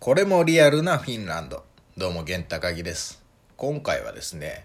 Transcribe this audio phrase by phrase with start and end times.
[0.00, 1.64] これもリアルなフィンランド。
[1.96, 3.20] どうも、源高木です。
[3.56, 4.64] 今回はですね、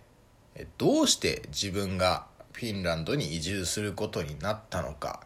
[0.78, 5.26] どうして自分がフィンランドに移住することになったのか、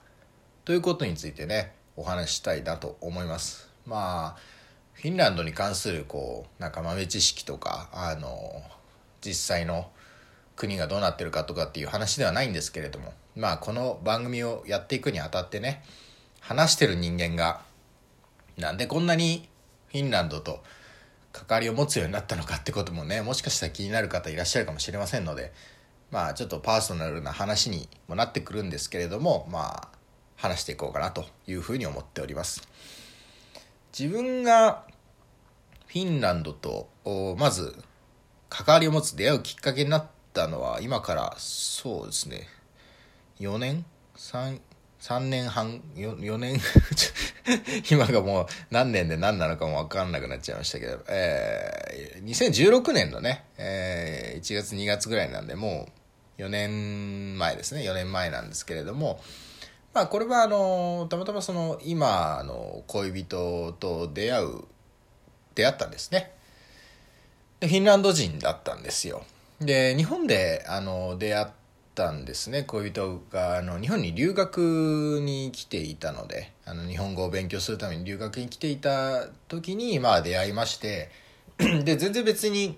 [0.64, 3.70] ということについてね、お話ししたいなと思います。
[3.86, 4.40] まあ、
[4.94, 8.64] フィンランドに関する、こう、なんか豆知識とか、あの、
[9.20, 9.92] 実際の
[10.56, 15.84] 国がどうなってるかとかっていう話ではないんですけれども、まあ、この番組をやっていくにあたってね、
[16.40, 17.60] 話してる人間が、
[18.56, 19.50] なんでこんなに
[19.90, 20.64] フィンランドと
[21.32, 25.54] 関わりを持つようになったのかってこともねもしかしたら気になる方いらっしゃるかもしれませんので
[26.12, 29.88] まあちょっとパーソナルな話にもなってくるんですけれどもまあ
[30.36, 32.68] 話していこうかなというふうに思っております。
[33.98, 34.84] 自分が
[35.88, 36.90] フィンランドと
[37.38, 37.76] まず
[38.50, 42.48] 関わりを持つ出会うきっかけになったのは今からそうですね
[43.40, 44.60] 4年？3
[45.00, 46.60] 3年半？4, 4年？
[47.90, 55.88] 今がもう何年で何なのかも分かんなくなっちゃいましたけど、えー、2016年のね、えー、1月2月ぐらいなんでも
[56.38, 57.82] う4年前ですね。
[57.82, 59.20] 4年前なんですけれども
[59.94, 64.62] まあこれはあのたまたまその今の恋人と出会う
[65.56, 66.34] 出会ったんですね。
[67.62, 69.24] フィンランド人だったんですよ。
[69.60, 71.48] で日本であの出会っ
[71.98, 72.62] たんですね。
[72.62, 81.10] 恋人があの日本に留学に来ていたのであの日本語を勉強するために留学に来ていた時にまあ出会いまして
[81.58, 82.78] で全然別に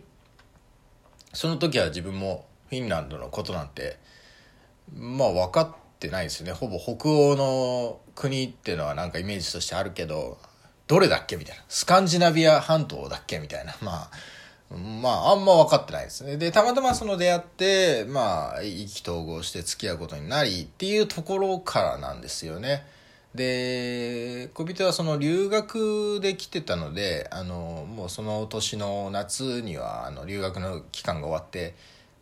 [1.33, 3.97] その時は自分もフィンランドのことなんて
[4.95, 6.53] まあ分かってないですね。
[6.53, 10.37] ほぼ北欧の国っていうのはなんかイメージとしてあるけど
[10.87, 11.63] どれだっけみたいな。
[11.67, 13.75] スカンジナビア半島だっけみたいな。
[13.81, 14.11] まあ
[14.69, 16.37] まあ、あんま分かってないですね。
[16.37, 22.85] で、たまたまその出会って、まあ、意気投合して付き合うことになりっていうところからなんですよね。
[23.33, 31.75] で、小人はその留学で来てたので、あの、もうその年の夏には、あの、留学の期間が終わって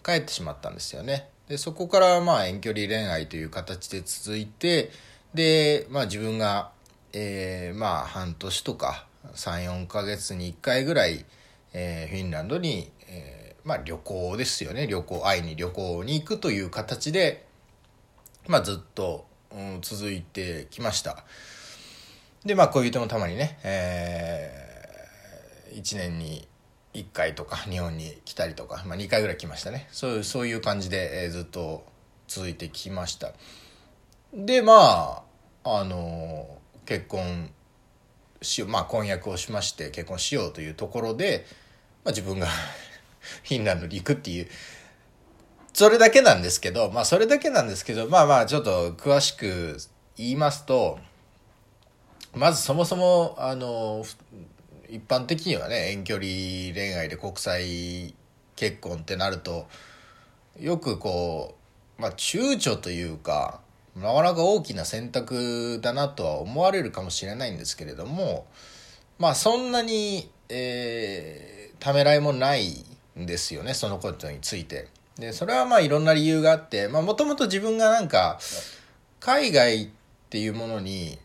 [0.04, 1.30] 帰ってしまったんですよね。
[1.48, 4.92] で、そこからまあ遠距離恋愛という形で続いて、
[5.34, 6.72] で、まあ自分が、
[7.14, 11.26] えー、まあ半年とか3、4ヶ月に1回ぐらい、
[11.80, 14.88] えー、フィンランドに、えー、まあ旅行ですよね。
[14.88, 17.46] 旅行会いに旅行に行くという形で、
[18.48, 21.24] まあ、ずっと、うん、続いてきました。
[22.44, 26.48] でまあ恋人もたまにね、えー、1年に
[26.96, 29.88] 1回とか日本に来たりとか、まあ、2回ぐらい来ましたね。
[29.92, 31.86] そういうそういう感じで、えー、ずっと
[32.28, 33.34] 続いてきました。
[34.34, 35.24] でま
[35.64, 37.52] ああの結婚
[38.42, 41.46] しようまあ、婚約をしまして結婚しようというところで、
[42.08, 42.48] まあ、自分が
[43.44, 44.48] フィンランドに行くっていう
[45.74, 49.78] それだけなんですけどまあそれだけなんですけどまあまあちょっと詳しく
[50.16, 51.00] 言いますと
[52.34, 54.06] まずそもそもあの
[54.88, 56.28] 一般的にはね遠距離
[56.74, 58.16] 恋愛で国際
[58.56, 59.68] 結婚ってなると
[60.58, 61.56] よくこ
[62.00, 63.60] う、まあ、躊躇というか
[63.98, 68.48] なかなか大きな選択だなとは思われるかもしれないんですけれども
[69.20, 72.86] まあそんなに、えー、ためらいもない
[73.20, 74.88] んですよねそのことについて。
[75.18, 78.40] でそれはまあいろんな理由があってもともと自分がなんか
[79.20, 79.88] 海外っ
[80.30, 81.18] ていうものに、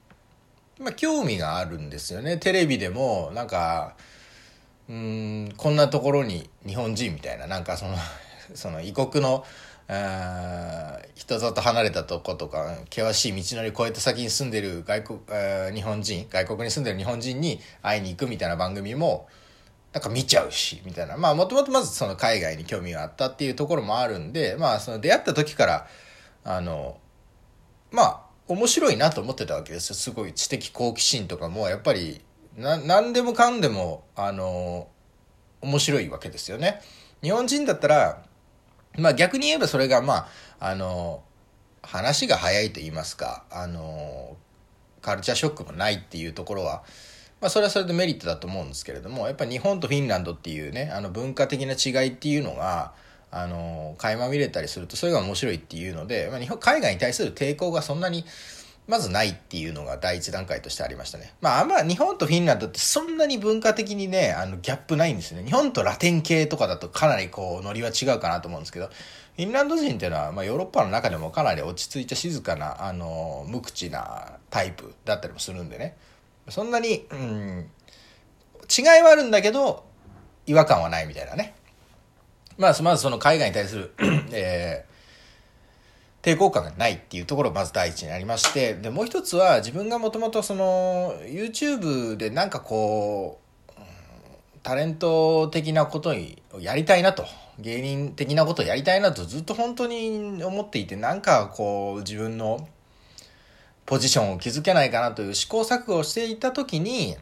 [0.80, 3.94] まあ、興味があるんですよねテレビでもなんか
[4.88, 7.96] うんこんなところに日本人みたいななんかその
[8.54, 9.44] その異国の
[11.14, 15.20] 人里離れたとことか険しい道のり越えた先に住んでる外国
[15.74, 19.28] 日本人外国に住んでる日本人に会いに行くみたいな番組も
[19.92, 25.86] なんか見ちゃうしみたいなまあもともとまずその海外に興味があったっていうところもあるんでまあその出会った時から
[26.44, 26.98] あの
[27.90, 32.22] まあ面白いなと思ってたわけですよすごい知的好奇心とかもやっぱり
[32.56, 34.88] な何でもかんでもあの
[35.60, 36.80] 面白いわけですよね。
[37.22, 38.24] 日本人だったら
[38.98, 40.28] まあ逆に言えばそれがまあ、
[40.60, 41.22] あの、
[41.82, 44.36] 話が早いと言いますか、あの、
[45.00, 46.84] カルチャーショックもないっていうところは、
[47.42, 52.92] まあそれはそれでメリットだと思うんですけれども、やっぱ日本とフィンランドっていうね、あの文化的な違いっていうのが、
[53.32, 58.24] あの、垣間見れたりするとそれが面白いっていうので、まあ日本、海外に対する抵抗がそんなに、
[58.86, 61.34] まずないっていうのが第一段階としてありましたね。
[61.40, 65.44] まあ、あんま日本とフィンランドってそんなに文化的にね、あの、ギャップないんですね。
[65.44, 75.96] 日本とラテン系とかだとかなりこう、ノリは違うかなと思うんですけど、フィンランド人っていうのは、まあ、ヨーロッパの中でもかなり落ち着いた静かな、あの、無口なタイプだったりもするんでね。
[76.48, 77.70] そんなに、うん、
[78.70, 79.84] 違いはあるんだけど、
[80.46, 81.54] 違和感はないみたいなね。
[82.58, 83.94] まあ、まずその海外に対する、
[84.32, 93.42] えー、抵抗感がないっていうところがまず第一にありまして、で、もう一つは自分がもともとその YouTube でなんかこう、
[94.62, 97.24] タレント的なことにやりたいなと
[97.58, 102.68] 芸人的なことをやりたいなとずっと本当に思っていてなんかこう自分の
[103.86, 107.16] ポジションを築けないかなという試行錯誤をしていた時に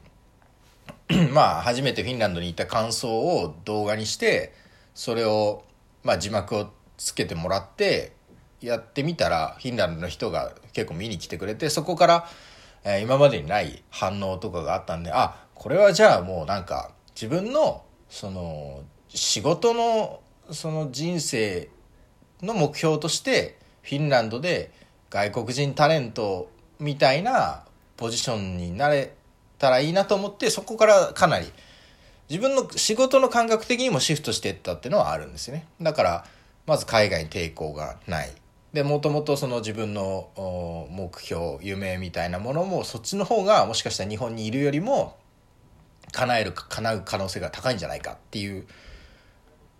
[1.32, 4.52] まあ初めてフィンランドに行った感想を動画にして
[4.94, 5.64] それを
[6.02, 8.12] まあ字幕をつけてもらって
[8.60, 12.28] やってみたらフィンランドの人が結構見に来てくれてそこから、
[12.84, 20.20] えー、今までにない反応とかがあったんであこれはじゃあもうなんか自分のその仕事の
[20.50, 21.70] その人生
[22.42, 24.72] の目標としてフィンランドで
[25.10, 26.48] 外国人タレント
[26.78, 27.64] みたいな
[27.96, 29.12] ポジションになれ
[29.58, 31.52] たらいいなと思ってそこからかなり
[32.30, 35.66] 自分の仕事の感覚的にもシフトしていったっていうのはあるんですよね。
[35.82, 36.24] だから
[36.64, 38.32] まず海外に抵抗がない。
[38.72, 45.16] でもともとその自分の目標夢みたいなものもそっちの方がもしかしたら日本にいるよりも
[46.12, 48.66] 叶える叶う可能性が高いんじゃないかっていう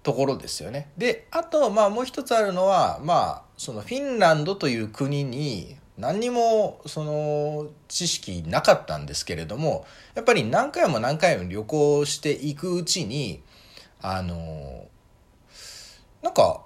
[0.02, 0.90] ところですよね。
[0.96, 13.42] であとまあもう一つあるのはまあそのフィンランドという国に何にもその知識なかったんですけれどもやっぱり何回も何回も旅行していくうちに
[14.00, 14.86] あの
[16.22, 16.62] なんか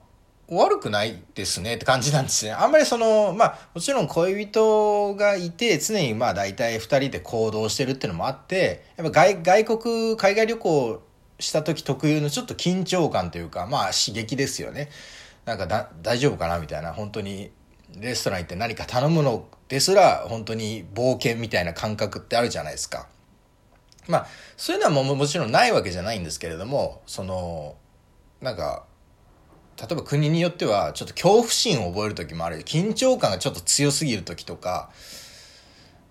[0.48, 2.52] 悪くないですねって感じなんですね。
[2.52, 11.02] あんまりその、まあもちろん恋人がいて常にまあ大体2人で行動してるっていうのもあって、やっぱ外外国、海外旅行
[11.38, 14.90] した時特有のちょっと緊張感というか、まあ刺激ですよね。
[15.44, 17.50] なんかだ大丈夫かなみたいな、本当に
[17.98, 23.08] レストラン行って何か頼むのですら本当に冒険みたいな感覚ってあるじゃないですか。
[24.08, 24.26] まあ
[24.56, 27.76] そういうのはももちろんないわけじゃないんですけれども、その、
[28.40, 28.84] なんか、
[29.76, 34.90] 例えば国によってはちょっと恐怖心を覚える時もある緊張感がちょっと強すぎる時とか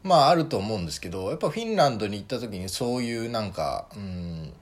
[0.03, 4.53] まああると思うんですけどやっぱフィンランドに行った時にそういうなんかうん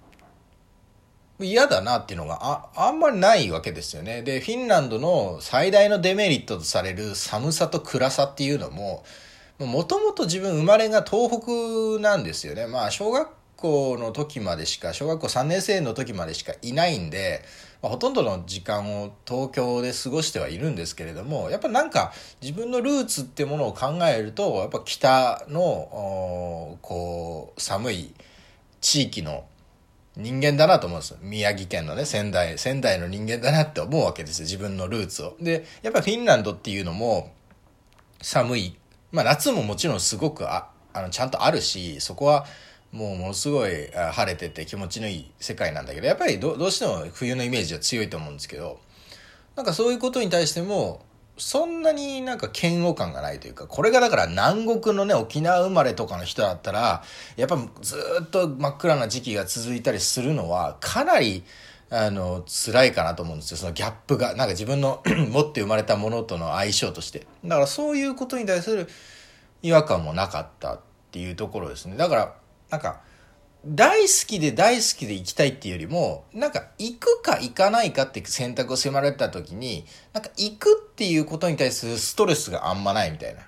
[1.45, 4.21] 嫌だなっていうのがああんまりないわけですよね。
[4.21, 9.03] でフィンランドの最大のデメリットとされる寒さと暗さっていうのも
[9.59, 12.67] もともと自分生まれが東北なんですよね。
[12.67, 17.43] まあ小学校の時までしか小学校3年生の時までしかいないんで
[17.81, 28.13] まあ、ほとんどの時間を東京で過ごしてはいるんですけれどもやっぱなんか自分のルーツってものを考えるとやっぱ北のこう寒い
[28.81, 29.45] 地域の
[30.18, 31.18] 人間だなと思うんですよ。
[31.22, 34.44] 宮城県のね仙台仙台の人間だなって思うわけですよ。
[34.44, 35.38] 自分のルーツを。
[35.40, 37.31] でやっぱフィンランドっていうのも
[38.22, 38.78] 寒い。
[39.12, 42.46] まあ夏ももちろんすごくああのちゃんとあるしそこは
[42.92, 48.80] もうものすごい晴れてて気持ちのいい世界なんだけどやっぱりどうしても冬のイメージは強いと思うんですけど
[49.56, 51.06] なんかそういうことに対しても
[51.38, 57.04] そんなになんか嫌悪感がないというかこれがだから南国のね沖縄生まれとかの人だったら
[57.36, 61.44] やっぱずっと真っ暗な時期が続いたりするのはかなり
[61.89, 63.57] あの辛いかなと思うんですよ。
[63.57, 64.30] そのギャップが。
[64.30, 67.28] なんか自分の 持って生まれたものとの相性として。
[67.44, 68.88] だからそういうことに対する
[69.62, 70.80] 違和感もなかったっ
[71.12, 71.98] ていうところですね。
[71.98, 72.34] だから
[72.69, 73.01] なんか、
[73.66, 83.42] 大好きで大好きで行きたいっていうよりも、なんか行くか行かないかって選択を迫られた時に、なんか行くっていうことに対するストレスがあんまないみたいな。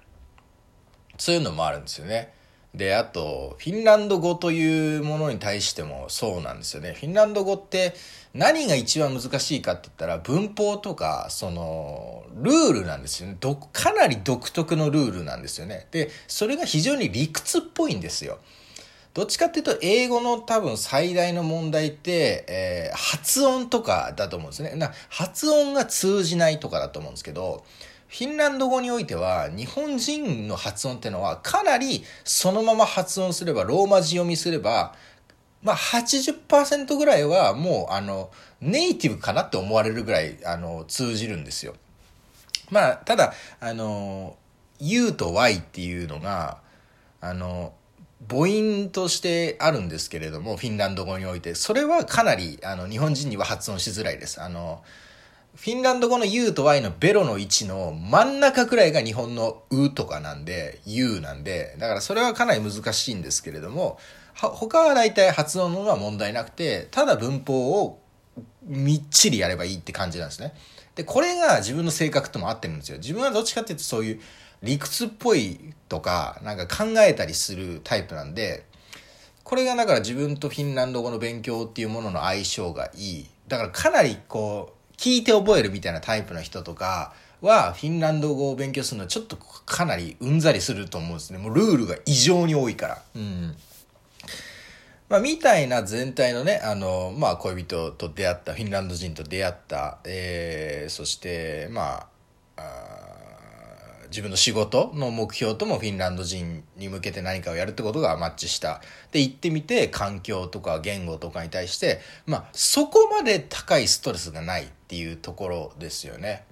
[1.18, 2.34] そういうのもあるんですよね。
[2.76, 6.94] で、あと、フィンランド語というものに対してもそうなんですよね。
[6.94, 7.94] フィンランド語って
[8.34, 13.38] 何が一番難しいかって言ったら文法とか、その、ルールなんですよね。
[13.40, 15.88] ど、かなり独特のルールなんですよね。
[15.92, 18.40] で、それが非常に理屈っぽいんですよ。
[19.14, 24.74] どっちかっていうと、英語の多分最大の問題って、えー、発音とかだと思うんですね。
[24.76, 27.64] な発音が通じないとかだと思うんですけど、
[28.08, 34.96] フィンランド語においては、日本人の発音ってのは、かなりそのまま発音すれば、ローマ字読みすれば、
[35.62, 41.76] まあ80%ぐらいはもう、あの、ネイティブかなって思われるぐらい、あの、通じるんですよ。
[42.72, 44.38] まあ、ただ、あの、
[44.80, 46.58] U と Y っていうのが、
[47.22, 47.74] あの、
[48.28, 54.42] 母音としてあるんですけれども、フィンランド語において、それはかなり、あの、日本人には発音しづらいです。
[54.42, 54.84] あの、
[55.56, 64.00] フィンランド語の U と Y のベロの位置の真ん中くらいが日本のうとかなんで、U なんで、だからそれはかなり難しいんですけれども、
[64.36, 68.00] 他は大体発音のは問題なくて、ただ文法を
[68.64, 70.54] みっちりやればいいって感じなんですね。
[70.96, 72.98] で、これが自分の性格とも合ってるんですよ。
[72.98, 74.22] 自分はどっちかっていうとそういう
[74.64, 78.66] 理屈っぽいとか、なんか考えたりするタイプなんで、
[79.44, 83.30] これがだから自分とフィンランド語の勉強っていうものの相性がいい。
[83.50, 91.40] だからかなりこう、聞いて覚えるみたいなタイプの人とかは、フィンランド語を勉強するのはちょっとかなりうんざりすると思うんですね。
[91.40, 93.02] もうルールが異常に多いから。
[93.16, 93.56] うん。
[95.10, 102.06] まあ、みたいな全体のね、あの、まあ、恋人と出会った、フィンランド人と出会った、えー、そして、まあ、あ
[104.14, 108.80] 自分の仕事の目標ともフィンランド人に向けて何かをやるってことがマッチした。
[109.12, 116.46] で、行ってみて環境とか言語とかに対して、まあ、そこまで高いストレスがないっていうところですよね。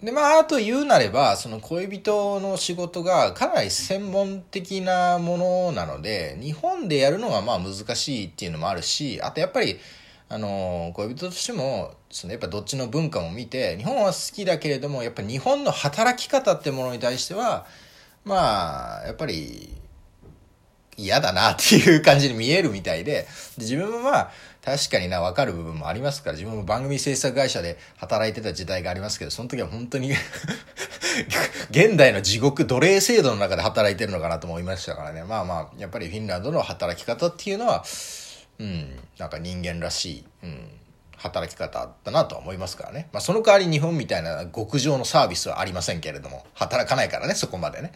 [0.00, 9.80] で、まあ、あと言うなれば、その恋人の仕事がかなり専門的なものなので、日本でやるのがまあ難しいっていうのもあるし、あとやっぱり、
[10.28, 17.66] あの恋人としてもそのやっぱどっちの文化も見て日本は好きだけれどもやっぱ日本の働き方ってものに対しては
[18.24, 19.68] まあやっぱり
[20.96, 23.26] 嫌だなっていう感じに見えるみたいでで
[23.58, 24.30] 自分もまあ
[24.64, 30.10] 確かにな分かる部分もありますから自分も番組制作会社で働いてた時代がありますけどその時は本当に
[31.70, 35.22] 現代の地獄奴隷制度の中で働いてるのかなと思いましたからね。
[35.22, 37.84] まあまあやっぱりフィンランドの働き方っていうのは
[38.58, 40.68] うん、なんか人間らしい、うん、
[41.16, 43.08] 働き方だなとは思いますからね。
[43.12, 47.92] まあ、その代わり日本みたいな極上のサービスはありませんけれども、働かないからね、そこまでね。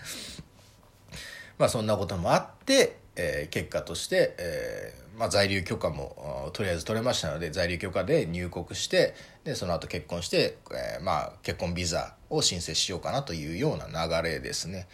[1.58, 9.14] まあ、そんなこともあって、えー、結果として、えー、まあ、在留許可もとりあえず取れましたので在留許可で入国して
[9.44, 14.88] でその後結婚して、えー、まあ、結婚ビザを申請しようかなというような流れですね。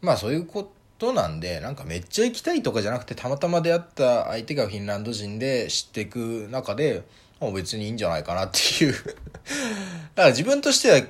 [0.00, 0.46] まあそういう
[0.98, 7.04] ことなんで、なんかめっちゃ行きたいとかじゃなくて、たまたま出会った相手がフィンランド人で知っていく中で、
[7.40, 9.14] もう別にいいんじゃないかなっていう だか
[10.16, 11.00] ら自分としては、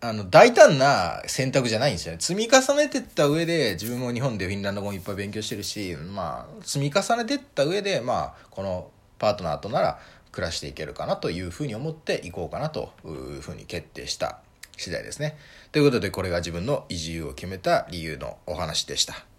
[0.00, 2.18] あの、大胆な選択じゃないんですよね。
[2.20, 10.00] 積み重ねてった上で、自分も日本でフィンランド語もいっぱい勉強してるし、まあ、積み重ねてった上で、まあ、このパートナーとなら
[10.32, 14.40] 暮らしていけるかなというふうに思っていこうかなというふうに決定した
[14.80, 15.36] 次第ですね。
[15.72, 19.29] ということで、これが自分の移住を決めた理由のお話でした。